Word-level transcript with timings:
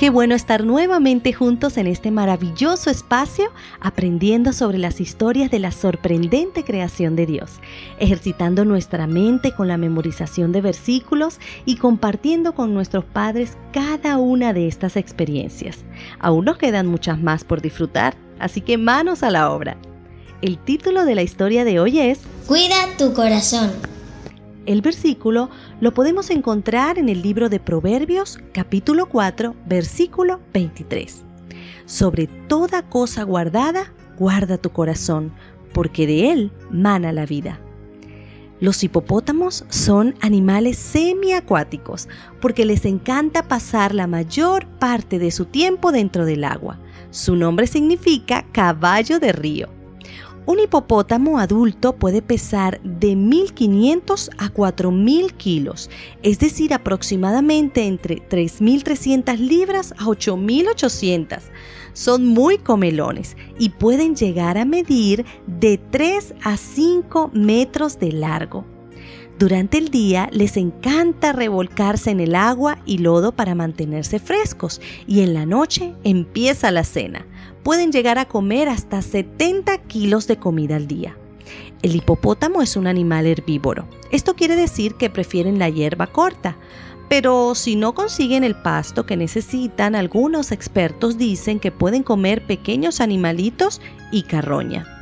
Qué 0.00 0.08
bueno 0.08 0.34
estar 0.34 0.64
nuevamente 0.64 1.34
juntos 1.34 1.76
en 1.76 1.86
este 1.86 2.10
maravilloso 2.10 2.88
espacio 2.88 3.52
aprendiendo 3.80 4.54
sobre 4.54 4.78
las 4.78 4.98
historias 4.98 5.50
de 5.50 5.58
la 5.58 5.72
sorprendente 5.72 6.64
creación 6.64 7.16
de 7.16 7.26
Dios, 7.26 7.60
ejercitando 7.98 8.64
nuestra 8.64 9.06
mente 9.06 9.52
con 9.52 9.68
la 9.68 9.76
memorización 9.76 10.52
de 10.52 10.62
versículos 10.62 11.38
y 11.66 11.76
compartiendo 11.76 12.54
con 12.54 12.72
nuestros 12.72 13.04
padres 13.04 13.58
cada 13.74 14.16
una 14.16 14.54
de 14.54 14.68
estas 14.68 14.96
experiencias. 14.96 15.84
Aún 16.18 16.46
nos 16.46 16.56
quedan 16.56 16.86
muchas 16.86 17.20
más 17.20 17.44
por 17.44 17.60
disfrutar, 17.60 18.16
así 18.38 18.62
que 18.62 18.78
manos 18.78 19.22
a 19.22 19.30
la 19.30 19.50
obra. 19.50 19.76
El 20.40 20.56
título 20.56 21.04
de 21.04 21.14
la 21.14 21.22
historia 21.22 21.66
de 21.66 21.78
hoy 21.78 21.98
es 21.98 22.20
Cuida 22.46 22.86
tu 22.96 23.12
corazón. 23.12 23.70
El 24.66 24.82
versículo 24.82 25.48
lo 25.80 25.94
podemos 25.94 26.28
encontrar 26.30 26.98
en 26.98 27.08
el 27.08 27.22
libro 27.22 27.48
de 27.48 27.60
Proverbios 27.60 28.38
capítulo 28.52 29.06
4 29.06 29.54
versículo 29.66 30.40
23. 30.52 31.24
Sobre 31.86 32.26
toda 32.26 32.82
cosa 32.82 33.22
guardada, 33.22 33.92
guarda 34.18 34.58
tu 34.58 34.70
corazón, 34.70 35.32
porque 35.72 36.06
de 36.06 36.30
él 36.30 36.52
mana 36.70 37.10
la 37.12 37.24
vida. 37.24 37.58
Los 38.60 38.84
hipopótamos 38.84 39.64
son 39.70 40.14
animales 40.20 40.76
semiacuáticos 40.76 42.08
porque 42.42 42.66
les 42.66 42.84
encanta 42.84 43.48
pasar 43.48 43.94
la 43.94 44.06
mayor 44.06 44.66
parte 44.78 45.18
de 45.18 45.30
su 45.30 45.46
tiempo 45.46 45.90
dentro 45.90 46.26
del 46.26 46.44
agua. 46.44 46.78
Su 47.10 47.34
nombre 47.34 47.66
significa 47.66 48.44
caballo 48.52 49.18
de 49.18 49.32
río. 49.32 49.79
Un 50.50 50.58
hipopótamo 50.58 51.38
adulto 51.38 51.94
puede 51.94 52.22
pesar 52.22 52.80
de 52.82 53.12
1.500 53.12 54.30
a 54.36 54.52
4.000 54.52 55.32
kilos, 55.36 55.88
es 56.24 56.40
decir, 56.40 56.74
aproximadamente 56.74 57.86
entre 57.86 58.16
3.300 58.16 59.38
libras 59.38 59.92
a 59.92 60.06
8.800. 60.06 61.38
Son 61.92 62.26
muy 62.26 62.58
comelones 62.58 63.36
y 63.60 63.68
pueden 63.68 64.16
llegar 64.16 64.58
a 64.58 64.64
medir 64.64 65.24
de 65.46 65.78
3 65.78 66.34
a 66.42 66.56
5 66.56 67.30
metros 67.32 68.00
de 68.00 68.10
largo. 68.10 68.64
Durante 69.40 69.78
el 69.78 69.88
día 69.88 70.28
les 70.32 70.58
encanta 70.58 71.32
revolcarse 71.32 72.10
en 72.10 72.20
el 72.20 72.34
agua 72.34 72.76
y 72.84 72.98
lodo 72.98 73.32
para 73.32 73.54
mantenerse 73.54 74.18
frescos 74.18 74.82
y 75.06 75.22
en 75.22 75.32
la 75.32 75.46
noche 75.46 75.94
empieza 76.04 76.70
la 76.70 76.84
cena. 76.84 77.24
Pueden 77.62 77.90
llegar 77.90 78.18
a 78.18 78.26
comer 78.26 78.68
hasta 78.68 79.00
70 79.00 79.78
kilos 79.84 80.26
de 80.26 80.36
comida 80.36 80.76
al 80.76 80.86
día. 80.86 81.16
El 81.80 81.96
hipopótamo 81.96 82.60
es 82.60 82.76
un 82.76 82.86
animal 82.86 83.24
herbívoro. 83.24 83.88
Esto 84.10 84.34
quiere 84.34 84.56
decir 84.56 84.96
que 84.96 85.08
prefieren 85.08 85.58
la 85.58 85.70
hierba 85.70 86.08
corta. 86.08 86.58
Pero 87.08 87.54
si 87.54 87.76
no 87.76 87.94
consiguen 87.94 88.44
el 88.44 88.56
pasto 88.56 89.06
que 89.06 89.16
necesitan, 89.16 89.94
algunos 89.94 90.52
expertos 90.52 91.16
dicen 91.16 91.60
que 91.60 91.72
pueden 91.72 92.02
comer 92.02 92.46
pequeños 92.46 93.00
animalitos 93.00 93.80
y 94.12 94.24
carroña. 94.24 94.99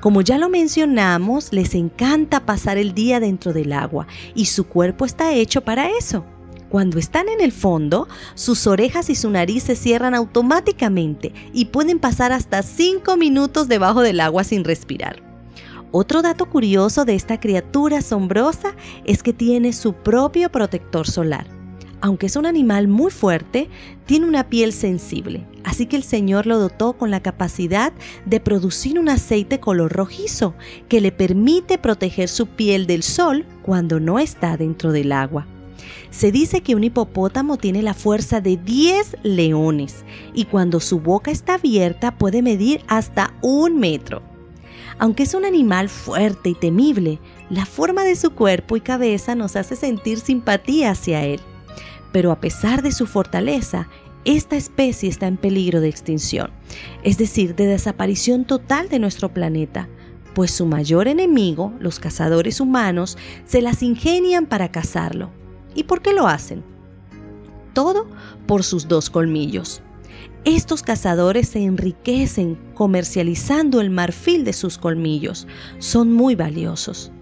Como 0.00 0.20
ya 0.20 0.38
lo 0.38 0.48
mencionamos, 0.48 1.52
les 1.52 1.74
encanta 1.74 2.44
pasar 2.44 2.78
el 2.78 2.94
día 2.94 3.18
dentro 3.18 3.52
del 3.52 3.72
agua 3.72 4.06
y 4.34 4.46
su 4.46 4.66
cuerpo 4.66 5.04
está 5.04 5.32
hecho 5.32 5.62
para 5.62 5.90
eso. 5.90 6.24
Cuando 6.68 6.98
están 6.98 7.28
en 7.28 7.40
el 7.40 7.52
fondo, 7.52 8.08
sus 8.34 8.66
orejas 8.66 9.08
y 9.08 9.14
su 9.14 9.30
nariz 9.30 9.62
se 9.62 9.76
cierran 9.76 10.14
automáticamente 10.14 11.32
y 11.52 11.66
pueden 11.66 11.98
pasar 11.98 12.32
hasta 12.32 12.62
5 12.62 13.16
minutos 13.16 13.68
debajo 13.68 14.02
del 14.02 14.20
agua 14.20 14.44
sin 14.44 14.64
respirar. 14.64 15.22
Otro 15.92 16.22
dato 16.22 16.46
curioso 16.46 17.04
de 17.04 17.14
esta 17.14 17.40
criatura 17.40 17.98
asombrosa 17.98 18.74
es 19.04 19.22
que 19.22 19.32
tiene 19.32 19.72
su 19.72 19.94
propio 19.94 20.50
protector 20.50 21.06
solar 21.06 21.56
aunque 22.00 22.26
es 22.26 22.36
un 22.36 22.46
animal 22.46 22.88
muy 22.88 23.10
fuerte, 23.10 23.68
tiene 24.04 24.26
una 24.26 24.48
piel 24.48 24.72
sensible, 24.72 25.46
así 25.66 25.86
que 25.86 25.96
el 25.96 26.04
Señor 26.04 26.46
lo 26.46 26.58
dotó 26.58 26.94
con 26.94 27.10
la 27.10 27.20
capacidad 27.20 27.92
de 28.24 28.38
producir 28.40 28.98
un 28.98 29.08
aceite 29.08 29.58
color 29.58 29.92
rojizo 29.92 30.54
que 30.88 31.00
le 31.00 31.10
permite 31.10 31.76
proteger 31.76 32.28
su 32.28 32.46
piel 32.46 32.86
del 32.86 33.02
sol 33.02 33.44
cuando 33.62 33.98
no 33.98 34.20
está 34.20 34.56
dentro 34.56 34.92
del 34.92 35.10
agua. 35.10 35.46
Se 36.10 36.30
dice 36.30 36.60
que 36.60 36.76
un 36.76 36.84
hipopótamo 36.84 37.56
tiene 37.56 37.82
la 37.82 37.94
fuerza 37.94 38.40
de 38.40 38.56
10 38.56 39.16
leones 39.24 40.04
y 40.32 40.44
cuando 40.44 40.78
su 40.78 41.00
boca 41.00 41.32
está 41.32 41.54
abierta 41.54 42.16
puede 42.16 42.42
medir 42.42 42.80
hasta 42.86 43.34
un 43.42 43.78
metro. 43.80 44.22
Aunque 44.98 45.24
es 45.24 45.34
un 45.34 45.44
animal 45.44 45.88
fuerte 45.88 46.48
y 46.50 46.54
temible, 46.54 47.18
la 47.50 47.66
forma 47.66 48.04
de 48.04 48.14
su 48.14 48.30
cuerpo 48.30 48.76
y 48.76 48.80
cabeza 48.80 49.34
nos 49.34 49.56
hace 49.56 49.74
sentir 49.74 50.20
simpatía 50.20 50.92
hacia 50.92 51.24
él 51.24 51.40
pero 52.16 52.32
a 52.32 52.40
pesar 52.40 52.80
de 52.80 52.92
su 52.92 53.06
fortaleza, 53.06 53.90
esta 54.26 54.56
especie 54.56 55.08
está 55.08 55.28
en 55.28 55.36
peligro 55.36 55.80
de 55.80 55.88
extinción, 55.88 56.50
es 57.04 57.16
decir, 57.16 57.54
de 57.54 57.66
desaparición 57.66 58.44
total 58.44 58.88
de 58.88 58.98
nuestro 58.98 59.32
planeta, 59.32 59.88
pues 60.34 60.50
su 60.50 60.66
mayor 60.66 61.06
enemigo, 61.06 61.72
los 61.78 62.00
cazadores 62.00 62.60
humanos, 62.60 63.16
se 63.44 63.62
las 63.62 63.84
ingenian 63.84 64.46
para 64.46 64.72
cazarlo. 64.72 65.30
¿Y 65.76 65.84
por 65.84 66.02
qué 66.02 66.12
lo 66.12 66.26
hacen? 66.26 66.64
Todo 67.72 68.08
por 68.48 68.64
sus 68.64 68.88
dos 68.88 69.10
colmillos. 69.10 69.80
Estos 70.44 70.82
cazadores 70.82 71.48
se 71.48 71.62
enriquecen 71.62 72.58
comercializando 72.74 73.80
el 73.80 73.90
marfil 73.90 74.44
de 74.44 74.54
sus 74.54 74.76
colmillos. 74.76 75.46
Son 75.78 76.12
muy 76.12 76.34
valiosos. 76.34 77.12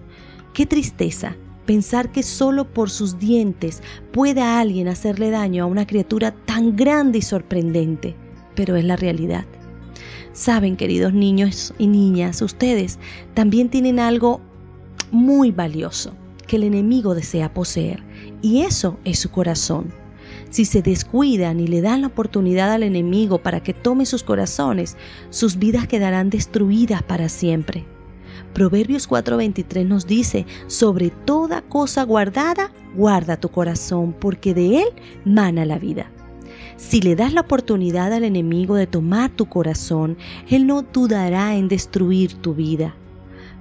Qué 0.54 0.65
tristeza 0.65 1.36
pensar 1.64 2.12
que 2.12 2.22
solo 2.22 2.72
por 2.72 2.91
sus 2.91 3.19
dientes 3.19 3.82
pueda 4.12 4.60
alguien 4.60 4.88
hacerle 4.88 5.30
daño 5.30 5.64
a 5.64 5.66
una 5.66 5.86
criatura 5.86 6.32
tan 6.32 6.76
grande 6.76 7.19
y 7.19 7.22
sorprendente, 7.22 8.14
pero 8.54 8.76
es 8.76 8.84
la 8.84 8.97
realidad. 8.97 9.44
Saben, 10.32 10.76
queridos 10.76 11.12
niños 11.12 11.74
y 11.78 11.86
niñas, 11.86 12.42
ustedes 12.42 12.98
también 13.34 13.69
tienen 13.69 14.00
algo 14.00 14.41
muy 15.12 15.53
valioso 15.53 16.12
que 16.47 16.56
el 16.56 16.64
enemigo 16.64 17.14
desea 17.14 17.54
poseer, 17.54 18.03
y 18.42 18.62
eso 18.62 18.98
es 19.04 19.19
su 19.19 19.30
corazón. 19.30 19.92
Si 20.50 20.64
se 20.64 20.82
descuidan 20.82 21.60
y 21.60 21.66
le 21.66 21.80
dan 21.80 22.03
la 22.03 22.08
oportunidad 22.08 22.72
al 22.72 22.82
enemigo 22.82 23.38
para 23.38 23.62
que 23.62 23.72
tome 23.74 24.06
sus 24.06 24.22
corazones, 24.22 24.97
sus 25.30 25.58
vidas 25.58 25.86
quedarán 25.88 26.30
destruidas 26.30 27.03
para 27.03 27.28
siempre. 27.28 27.84
Proverbios 28.53 29.09
4:23 29.09 29.87
nos 29.87 30.06
dice, 30.06 30.47
sobre 30.67 31.11
toda 31.11 31.62
cosa 31.62 32.05
guardada, 32.05 32.72
guarda 32.95 33.37
tu 33.37 33.49
corazón, 33.49 34.15
porque 34.19 34.55
de 34.55 34.83
él 34.83 34.89
mana 35.25 35.65
la 35.65 35.78
vida. 35.78 36.11
Si 36.77 37.00
le 37.00 37.17
das 37.17 37.33
la 37.33 37.43
oportunidad 37.43 38.12
al 38.12 38.25
enemigo 38.25 38.75
de 38.75 38.87
tomar 38.87 39.31
tu 39.31 39.47
corazón, 39.47 40.17
él 40.49 40.67
no 40.67 40.83
dudará 40.83 41.55
en 41.55 41.69
destruir 41.69 42.34
tu 42.34 42.55
vida. 42.55 42.95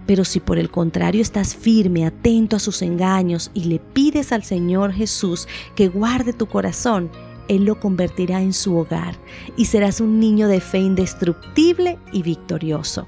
Pero 0.06 0.26
si 0.26 0.40
por 0.40 0.58
el 0.58 0.70
contrario 0.70 1.22
estás 1.22 1.56
firme, 1.56 2.06
atento 2.06 2.56
a 2.56 2.60
sus 2.60 2.82
engaños 2.82 3.52
y 3.54 3.66
le 3.66 3.80
pides 3.80 4.32
al 4.32 4.44
Señor 4.44 4.92
Jesús 4.92 5.48
que 5.76 5.88
guarde 5.88 6.34
tu 6.34 6.48
corazón, 6.48 7.10
Él 7.48 7.66
lo 7.66 7.80
convertirá 7.80 8.42
en 8.42 8.54
su 8.54 8.76
hogar 8.76 9.16
y 9.56 9.66
serás 9.66 10.02
un 10.02 10.20
niño 10.20 10.48
de 10.48 10.60
fe 10.60 10.80
indestructible 10.80 12.00
y 12.12 12.22
victorioso 12.22 13.08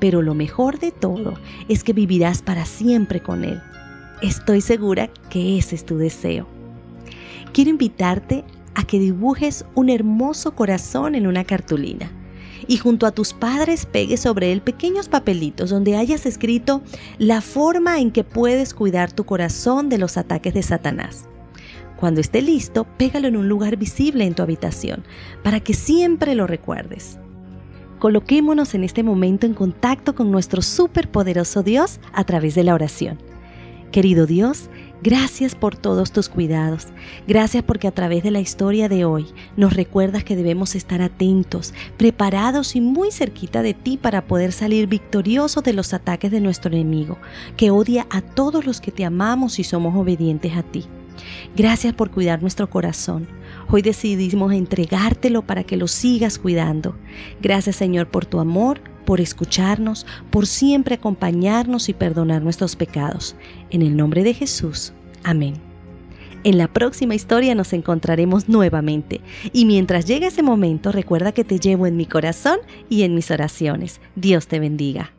pero 0.00 0.22
lo 0.22 0.34
mejor 0.34 0.78
de 0.78 0.92
todo 0.92 1.34
es 1.68 1.84
que 1.84 1.92
vivirás 1.92 2.42
para 2.42 2.66
siempre 2.66 3.20
con 3.20 3.44
Él. 3.44 3.60
Estoy 4.22 4.60
segura 4.60 5.08
que 5.30 5.58
ese 5.58 5.74
es 5.74 5.84
tu 5.84 5.98
deseo. 5.98 6.46
Quiero 7.52 7.70
invitarte 7.70 8.44
a 8.74 8.84
que 8.84 8.98
dibujes 8.98 9.64
un 9.74 9.88
hermoso 9.88 10.54
corazón 10.54 11.14
en 11.14 11.26
una 11.26 11.44
cartulina 11.44 12.10
y 12.66 12.78
junto 12.78 13.06
a 13.06 13.12
tus 13.12 13.32
padres 13.32 13.86
pegues 13.86 14.20
sobre 14.20 14.52
él 14.52 14.62
pequeños 14.62 15.08
papelitos 15.08 15.70
donde 15.70 15.96
hayas 15.96 16.26
escrito 16.26 16.82
la 17.18 17.40
forma 17.40 18.00
en 18.00 18.10
que 18.10 18.24
puedes 18.24 18.74
cuidar 18.74 19.12
tu 19.12 19.24
corazón 19.24 19.88
de 19.88 19.98
los 19.98 20.16
ataques 20.16 20.54
de 20.54 20.62
Satanás. 20.62 21.28
Cuando 21.96 22.20
esté 22.20 22.42
listo, 22.42 22.84
pégalo 22.98 23.28
en 23.28 23.36
un 23.36 23.48
lugar 23.48 23.76
visible 23.76 24.24
en 24.24 24.34
tu 24.34 24.42
habitación 24.42 25.04
para 25.42 25.60
que 25.60 25.74
siempre 25.74 26.34
lo 26.34 26.46
recuerdes. 26.46 27.18
Coloquémonos 28.04 28.74
en 28.74 28.84
este 28.84 29.02
momento 29.02 29.46
en 29.46 29.54
contacto 29.54 30.14
con 30.14 30.30
nuestro 30.30 30.60
superpoderoso 30.60 31.62
Dios 31.62 32.00
a 32.12 32.24
través 32.24 32.54
de 32.54 32.62
la 32.62 32.74
oración. 32.74 33.18
Querido 33.92 34.26
Dios, 34.26 34.68
gracias 35.02 35.54
por 35.54 35.74
todos 35.74 36.12
tus 36.12 36.28
cuidados. 36.28 36.88
Gracias 37.26 37.64
porque 37.64 37.88
a 37.88 37.92
través 37.92 38.22
de 38.22 38.30
la 38.30 38.40
historia 38.40 38.90
de 38.90 39.06
hoy 39.06 39.28
nos 39.56 39.72
recuerdas 39.72 40.22
que 40.22 40.36
debemos 40.36 40.74
estar 40.74 41.00
atentos, 41.00 41.72
preparados 41.96 42.76
y 42.76 42.82
muy 42.82 43.10
cerquita 43.10 43.62
de 43.62 43.72
ti 43.72 43.96
para 43.96 44.26
poder 44.26 44.52
salir 44.52 44.86
victoriosos 44.86 45.64
de 45.64 45.72
los 45.72 45.94
ataques 45.94 46.30
de 46.30 46.42
nuestro 46.42 46.74
enemigo, 46.74 47.16
que 47.56 47.70
odia 47.70 48.06
a 48.10 48.20
todos 48.20 48.66
los 48.66 48.82
que 48.82 48.92
te 48.92 49.06
amamos 49.06 49.58
y 49.58 49.64
somos 49.64 49.96
obedientes 49.96 50.54
a 50.58 50.62
ti. 50.62 50.84
Gracias 51.56 51.94
por 51.94 52.10
cuidar 52.10 52.42
nuestro 52.42 52.68
corazón. 52.68 53.26
Hoy 53.70 53.82
decidimos 53.82 54.52
entregártelo 54.52 55.42
para 55.42 55.64
que 55.64 55.76
lo 55.76 55.88
sigas 55.88 56.38
cuidando. 56.38 56.96
Gracias 57.40 57.76
Señor 57.76 58.08
por 58.08 58.26
tu 58.26 58.40
amor, 58.40 58.80
por 59.04 59.20
escucharnos, 59.20 60.06
por 60.30 60.46
siempre 60.46 60.96
acompañarnos 60.96 61.88
y 61.88 61.94
perdonar 61.94 62.42
nuestros 62.42 62.76
pecados. 62.76 63.36
En 63.70 63.82
el 63.82 63.96
nombre 63.96 64.22
de 64.22 64.34
Jesús. 64.34 64.92
Amén. 65.22 65.54
En 66.44 66.58
la 66.58 66.68
próxima 66.68 67.14
historia 67.14 67.54
nos 67.54 67.72
encontraremos 67.72 68.50
nuevamente. 68.50 69.22
Y 69.54 69.64
mientras 69.64 70.04
llegue 70.04 70.26
ese 70.26 70.42
momento, 70.42 70.92
recuerda 70.92 71.32
que 71.32 71.42
te 71.42 71.58
llevo 71.58 71.86
en 71.86 71.96
mi 71.96 72.04
corazón 72.04 72.58
y 72.90 73.02
en 73.02 73.14
mis 73.14 73.30
oraciones. 73.30 74.00
Dios 74.14 74.46
te 74.46 74.60
bendiga. 74.60 75.13